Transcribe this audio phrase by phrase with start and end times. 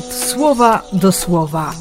[0.00, 1.74] słowa do słowa.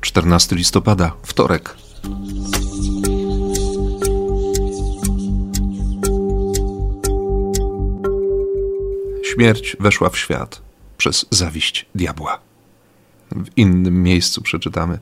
[0.00, 1.76] Czternasty listopada, wtorek.
[9.22, 10.62] Śmierć weszła w świat
[10.98, 12.38] przez zawiść diabła.
[13.30, 14.98] W innym miejscu przeczytamy,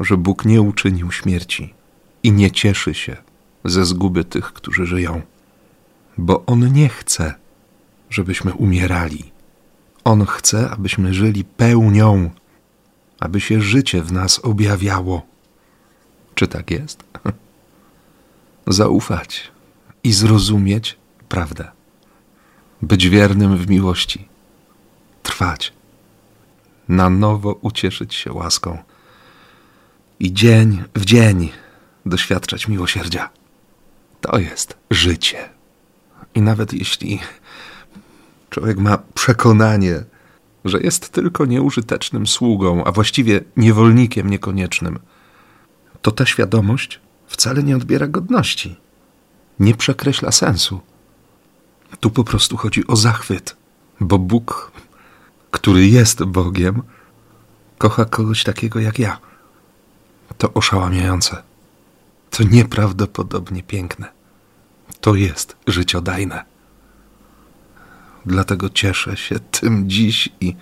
[0.00, 1.74] że Bóg nie uczynił śmierci
[2.22, 3.16] i nie cieszy się
[3.64, 5.22] ze zguby tych, którzy żyją,
[6.18, 7.34] bo On nie chce,
[8.10, 9.32] żebyśmy umierali.
[10.04, 12.30] On chce, abyśmy żyli pełnią,
[13.20, 15.22] aby się życie w nas objawiało.
[16.34, 17.04] Czy tak jest?
[18.66, 19.50] Zaufać
[20.04, 20.96] i zrozumieć
[21.28, 21.70] prawdę,
[22.82, 24.28] być wiernym w miłości,
[25.22, 25.72] trwać,
[26.88, 28.78] na nowo ucieszyć się łaską
[30.20, 31.52] i dzień w dzień
[32.06, 33.30] doświadczać miłosierdzia.
[34.20, 35.48] To jest życie.
[36.34, 37.18] I nawet jeśli
[38.50, 40.04] człowiek ma przekonanie,
[40.64, 44.98] że jest tylko nieużytecznym sługą, a właściwie niewolnikiem niekoniecznym,
[46.02, 48.76] to ta świadomość wcale nie odbiera godności,
[49.60, 50.80] nie przekreśla sensu.
[52.00, 53.56] Tu po prostu chodzi o zachwyt,
[54.00, 54.72] bo Bóg,
[55.50, 56.82] który jest Bogiem,
[57.78, 59.27] kocha kogoś takiego jak ja.
[60.38, 61.42] To oszałamiające.
[62.30, 64.08] To nieprawdopodobnie piękne.
[65.00, 66.44] To jest życiodajne.
[68.26, 70.56] Dlatego cieszę się tym dziś i,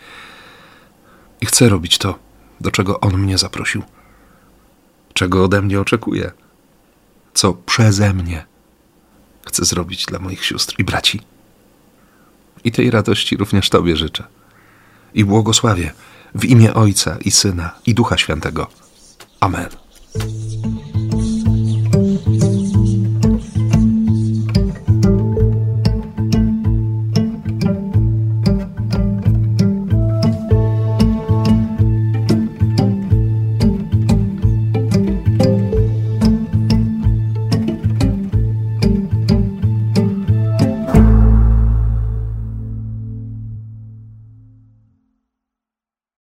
[1.41, 2.19] i chcę robić to,
[2.61, 3.83] do czego On mnie zaprosił,
[5.15, 6.33] czego ode mnie oczekuje,
[7.35, 8.47] co przeze mnie
[9.47, 11.21] chcę zrobić dla moich sióstr i braci.
[12.65, 14.25] I tej radości również Tobie życzę.
[15.15, 15.93] I błogosławię
[16.35, 18.67] w imię Ojca i Syna i Ducha Świętego.
[19.42, 19.86] Amen.